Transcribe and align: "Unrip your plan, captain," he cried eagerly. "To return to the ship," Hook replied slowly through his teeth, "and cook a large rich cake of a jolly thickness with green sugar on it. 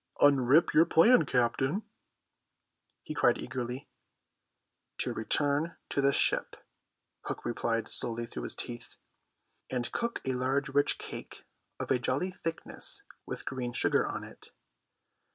"Unrip 0.19 0.73
your 0.73 0.85
plan, 0.85 1.27
captain," 1.27 1.83
he 3.03 3.13
cried 3.13 3.37
eagerly. 3.37 3.87
"To 4.97 5.13
return 5.13 5.75
to 5.89 6.01
the 6.01 6.11
ship," 6.11 6.55
Hook 7.25 7.45
replied 7.45 7.87
slowly 7.87 8.25
through 8.25 8.45
his 8.45 8.55
teeth, 8.55 8.95
"and 9.69 9.91
cook 9.91 10.19
a 10.25 10.33
large 10.33 10.69
rich 10.69 10.97
cake 10.97 11.45
of 11.79 11.91
a 11.91 11.99
jolly 11.99 12.31
thickness 12.31 13.03
with 13.27 13.45
green 13.45 13.73
sugar 13.73 14.07
on 14.07 14.23
it. 14.23 14.49